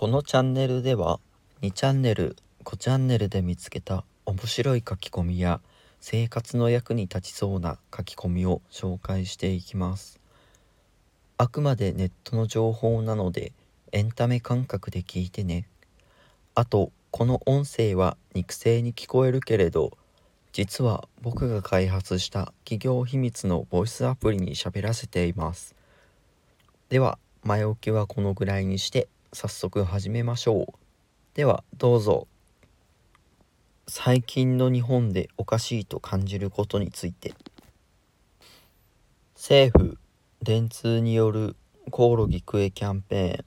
[0.00, 1.18] このチャンネルでは
[1.60, 5.60] 2チャンネル5チャンネルで見つけた面白い書き込みや
[5.98, 10.20] 生活の役に立ちそうな書き込みを紹介していきます。
[11.36, 13.52] あくまでネットの情報なので
[13.90, 15.66] エンタメ感覚で聞いてね。
[16.54, 19.98] あとこの音声は肉声に聞こえるけれど
[20.52, 25.74] 実は僕が開発した企業秘密のボイスアプリに喋らせています。
[26.88, 30.66] では前置きはこのぐらいにして早速始めましょう。
[31.34, 32.26] ではどうぞ。
[33.86, 37.34] 最近の日本でおかしいと感じることについて。
[39.34, 39.98] 政府
[40.42, 41.56] 電通による
[41.90, 43.44] コオロギ食えキャンペ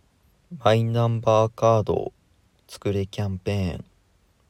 [0.51, 0.59] ーン。
[0.63, 2.13] マイナンバーカードを
[2.67, 3.85] 作れキャンペーン。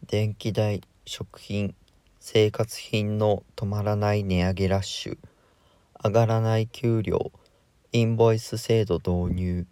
[0.06, 1.76] 電気代食品
[2.20, 5.18] 生活品の止まらない値上げラッシュ。
[6.04, 7.32] 上がらない給料。
[7.94, 9.66] インボイス制度導入。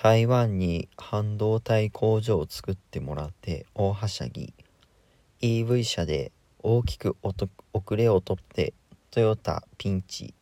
[0.00, 4.54] 台湾に半導体工場を作ってもらって大はしゃぎ。
[5.40, 6.30] EV 車で
[6.62, 8.74] 大きく遅れをとって
[9.10, 10.34] トヨタピンチ。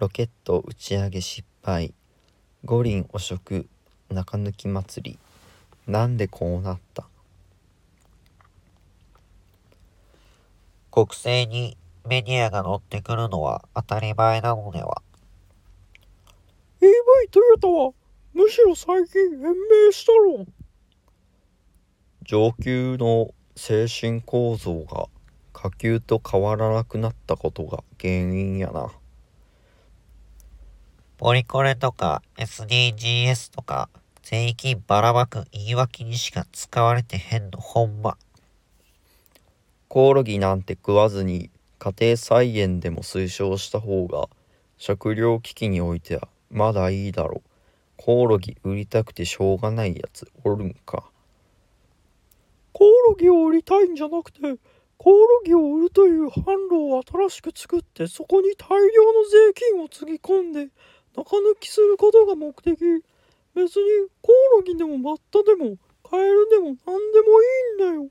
[0.00, 1.94] ロケット打ち上げ失敗。
[2.64, 3.68] 五輪汚職。
[4.10, 5.18] 中抜き祭り。
[5.86, 7.06] なんでこうなった？
[10.90, 11.76] 国政に
[12.08, 15.02] メディアが乗ってくるのは当たり前なのでは。
[16.80, 16.88] EV
[17.30, 17.92] トヨタは
[18.34, 20.46] むしろ最近延命したろ。
[22.22, 25.08] 上級の精神構造が
[25.52, 28.90] 下級と変わらなくなったことが原因やな。
[31.18, 33.88] ポリコレとか SDGs とか
[34.22, 38.16] 税金ばらまく言い訳にしか使われてへんのほんま。
[39.88, 44.28] コオロギなんて食わずに家庭菜園でも推奨した方が
[44.78, 47.51] 食糧危機においてはまだいいだろう
[48.04, 50.26] コオロギ売りたくてしょうがないやつ。
[50.42, 51.08] おるんか。
[52.72, 54.40] コオロギを売りたいんじゃなくて
[54.98, 60.66] コオロギを売るという販路を新しく作ってそこに大量の税金をつぎ込んで
[61.16, 62.76] 中抜きすることが目的。
[63.54, 66.96] 別にコオロギでもバッタでもカエルでも何でも
[67.40, 68.08] いいんだよ。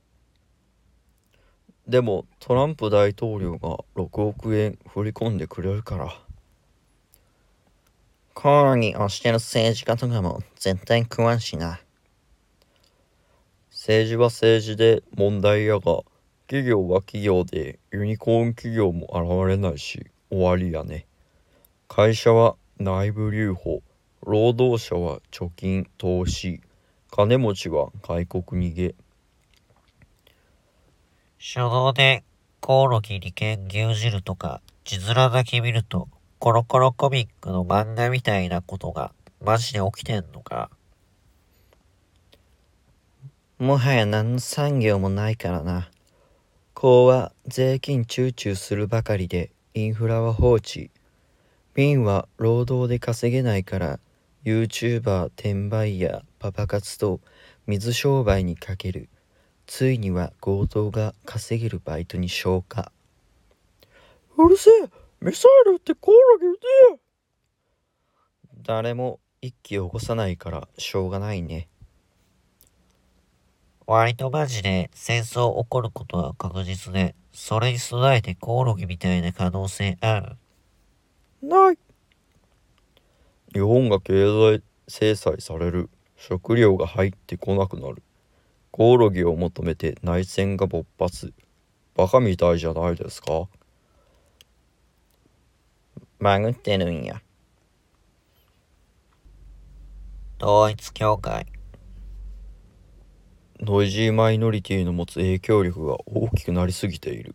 [1.86, 6.31] でもトランプ大統領が6億円振り込んでくれるから。
[8.34, 11.82] コオロギをしてる政治家とかも絶対食わんしな。
[13.70, 16.02] 政治は政治で問題やが
[16.48, 21.06] 企業は企業でユニコーン企業も現れないし終わりやね。
[21.88, 23.82] 会社は内部留保
[24.24, 26.62] 労働者は貯金投資
[27.10, 28.96] 金持ちは外国逃げ。
[31.38, 32.24] 初動で
[32.60, 36.08] コオロギに剣牛汁とか字面だけ見ると
[36.42, 39.12] コロコロコミックの漫画みたいなことが
[39.46, 40.72] マジで起きてんのか？
[43.60, 45.92] もはや何の産業もないからな。
[46.74, 50.90] こうは税金チューチューするばかりでインフラは放置。
[51.76, 54.00] 民は労働で稼げないから
[54.44, 57.20] YouTuber 転売ヤパパ活と
[57.68, 59.10] 水商売にかける。
[59.68, 62.92] ついには強盗が稼げるバイトに消化。
[64.40, 65.01] うるせえ！
[65.22, 66.68] ミサイルってコオロギ撃て
[68.64, 71.70] 誰も一気を起こさないからしょうがないね。
[73.86, 80.38] 割とマジで戦争起こることは確実でそれに備えてコオロギみたいな可能性ある。
[81.44, 81.78] ない。
[83.54, 85.90] 日本が経済制裁される。
[86.16, 88.02] 食料が入ってこなくなる。
[88.72, 91.34] コオロギを求めて内戦が勃発。
[91.96, 93.48] バカみたいじゃないですか
[96.22, 97.20] バグってるんや。
[100.40, 101.48] 統一教会。
[103.60, 107.34] ノイジーマイノリティの持つ影響力が大きくなりすぎている。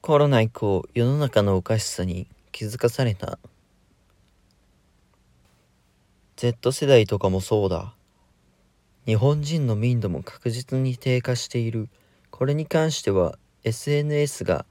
[0.00, 3.38] コロナ以降世の中のおかしさに気づかされた。
[6.34, 7.94] Z 世代とかもそうだ。
[9.06, 11.88] 日本人の民度も確実に低下している。
[12.30, 14.66] これに関しては SNS が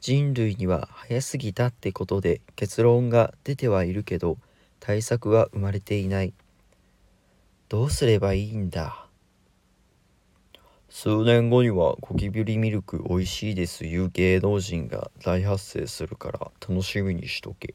[0.00, 4.38] 人類には早すぎたってことで結論が出てはいるけど
[4.78, 6.32] 対策は生まれていない
[7.68, 9.06] どうすればいいんだ？
[10.88, 17.74] 数年後にはゴキブリミルク美味しいですいう芸能人が大発生するから楽しみにしとけ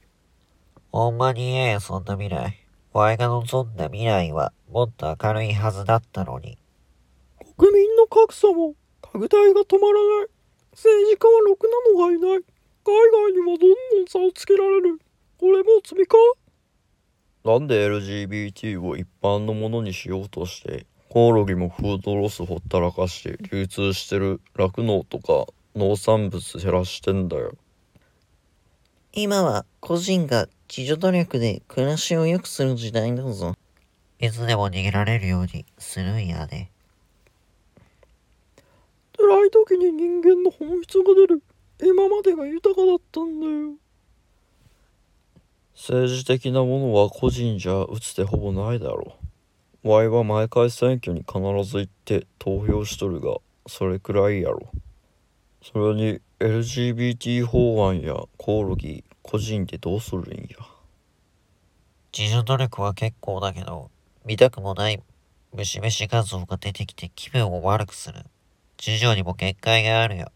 [0.92, 2.60] ほんまにええよそんな未来
[2.92, 6.58] わいが望んだ未来はもっと明るいはずだったのに。
[7.58, 10.28] 国民の格差も拡大が止まらない。
[10.76, 12.44] 政治家はろくなのがいない。
[12.84, 15.00] 海外にもどんどん差をつけられる。
[15.40, 16.18] これも罪か？
[17.46, 25.46] なんで LGBT を一般のものにしようとしてコオロギもフードロスほったらかして流通してる酪農とか
[25.76, 27.54] 農産物減らしてんだよ
[29.14, 33.54] 今は個人が自助努力で暮らしを良くする時代だぞ。
[34.20, 36.72] いつでも逃げられるようにするんやで。
[39.28, 41.44] 辛い時に人間の本質が出る。
[41.82, 43.74] 今までが豊かだったんだよ。
[45.74, 49.18] 政治的なものは個人じゃ打つ手ほぼないだろ
[49.84, 49.90] う。
[49.90, 53.38] ワイは毎回選挙に必ず行って投票しとるが
[53.68, 54.72] それくらいやろ
[55.62, 60.58] それに LGBT 法案やコオロギ個人でどうするんや。
[62.18, 63.90] 自助努力は結構だけど、
[64.24, 65.02] 見たくもない
[65.52, 68.24] 虫飯画像が出てきて気分を悪くする。
[68.78, 70.32] 事情にも限界があるよ。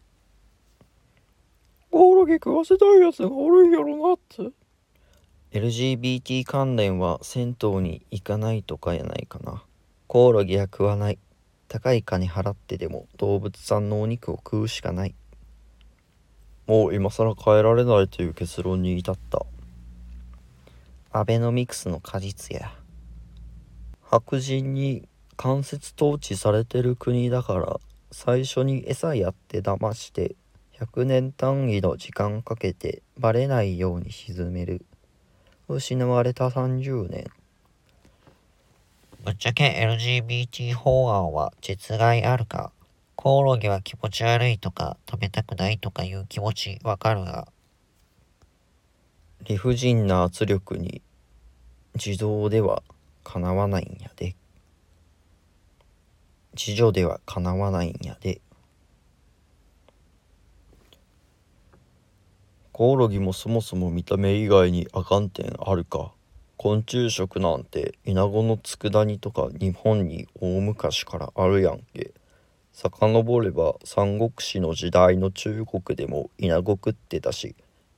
[1.90, 4.52] コオロギ食わせたいやつがおるんやろなって。
[5.52, 9.64] LGBT 関連は銭湯に行かないとかやないかな。
[10.06, 11.18] コオロギは食わない。
[11.68, 15.14] 高い金払ってでも動物産のお肉を食うしかない。
[16.66, 19.44] もう今更変えられないという結論に至った。
[21.12, 22.72] アベノミクスの果実や。
[24.02, 27.80] 白人に間接統治されてる国だから
[28.12, 30.34] 最初に餌やって騙して
[30.78, 34.84] 100年単位の時間かけてバレないように沈める。
[35.68, 37.30] 失われた30年。
[39.24, 42.72] ぶっちゃけ LGBT 法案は実害あるか
[43.14, 47.48] コオロギは気持ち悪いとか食べたくないとかいう気持ちわかるが、
[49.44, 51.02] 理不尽な圧力に
[51.94, 52.82] 自動では
[53.22, 54.34] かなわないんやで
[56.54, 58.40] 自助ではかなわないんやで。
[62.72, 66.12] コオロギもそもそも見た目以外にあかん点あるか。
[66.56, 72.12] 昆虫食なんてイナゴの佃煮とか日本に大昔からあるやんけ。
[72.72, 77.54] 遡れば三国志の時代の中国でもイナゴ食ってたし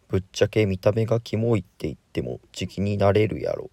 [0.09, 3.71] ぶっちゃけ見た目がキモいって言っても時期になれるやろ。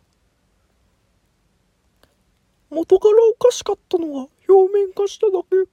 [2.69, 5.69] 元からおかしかったのは表面化しただけ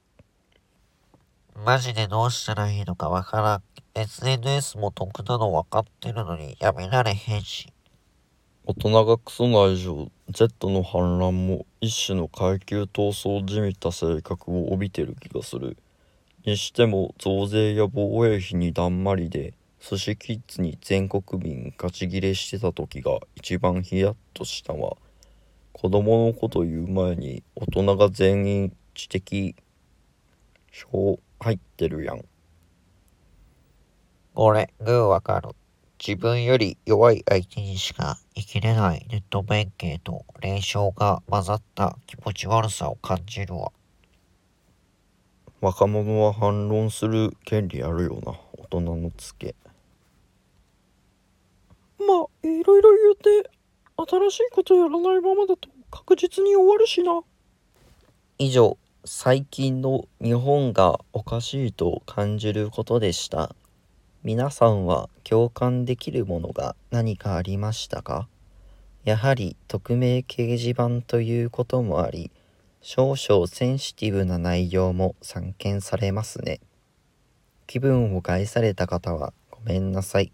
[1.65, 3.63] マジでどうしたらいいのかわからん。
[3.95, 7.73] SNS も得なの分かってるのにやめられへんし。
[8.65, 15.77] 大人がクソな以上 Z の反乱も一種の階級闘争じみた性格を帯びてる気がする
[16.45, 24.97] にしても増税や防衛費にだんまりで寿司キッズに全国民ガチギレしてた時が一番ヒヤッとしたわ
[25.79, 29.55] 子供のこと言う前に大人が全員知的
[30.71, 32.25] 票入ってるやん
[34.33, 35.49] 俺、グーわかる。
[36.03, 43.71] 自分より弱い相手にしか生きれないネット弁慶と霊障が混ざった気持ち悪さを感じるわ。
[45.61, 49.53] 若者は反論する権利あるよな大人のつけ
[51.99, 53.56] まあいろいろ言うて
[53.99, 57.21] 新しいことやらないままだと確実に終わるしな。
[58.37, 63.55] 以上最近の日本がおかしいと感じることでした。
[64.23, 68.27] 皆さんは共感できるものが何かありましたか？
[69.03, 72.29] やはり匿名掲示板ということもあり
[72.81, 76.59] 少々センシティブな内容も散見されますね。
[77.65, 80.31] 気分を害された方はごめんなさい。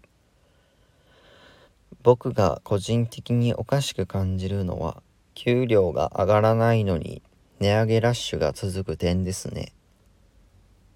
[2.04, 7.22] 僕が個人的におかしく感じるのは給料が上がらないのに
[7.60, 9.72] 値上げラッシュが続く点ですね。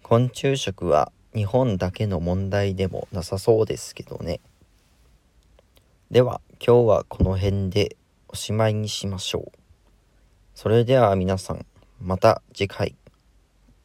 [0.03, 4.41] 昆虫食は日本だけの問題でもなさそうですけどね。
[6.11, 7.97] では今日はこの辺で
[8.29, 9.59] おしまいにしましょう。
[10.55, 11.65] それでは皆さん
[12.03, 12.95] また次回。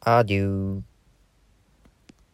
[0.00, 0.93] アデュー。